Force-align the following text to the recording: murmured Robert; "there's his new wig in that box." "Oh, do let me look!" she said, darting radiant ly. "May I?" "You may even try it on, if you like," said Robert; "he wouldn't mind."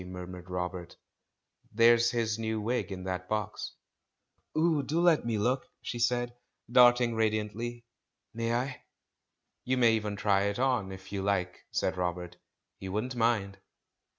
murmured 0.03 0.49
Robert; 0.49 0.97
"there's 1.71 2.09
his 2.09 2.39
new 2.39 2.59
wig 2.59 2.91
in 2.91 3.03
that 3.03 3.29
box." 3.29 3.75
"Oh, 4.55 4.81
do 4.81 4.99
let 4.99 5.27
me 5.27 5.37
look!" 5.37 5.67
she 5.79 5.99
said, 5.99 6.35
darting 6.71 7.13
radiant 7.13 7.55
ly. 7.55 7.83
"May 8.33 8.51
I?" 8.51 8.81
"You 9.63 9.77
may 9.77 9.93
even 9.93 10.15
try 10.15 10.45
it 10.45 10.57
on, 10.57 10.91
if 10.91 11.11
you 11.11 11.21
like," 11.21 11.65
said 11.69 11.97
Robert; 11.97 12.37
"he 12.79 12.89
wouldn't 12.89 13.15
mind." 13.15 13.59